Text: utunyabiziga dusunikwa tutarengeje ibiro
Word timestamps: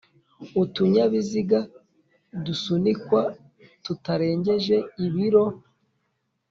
utunyabiziga 0.63 1.59
dusunikwa 2.45 3.21
tutarengeje 3.83 4.77
ibiro 5.05 5.45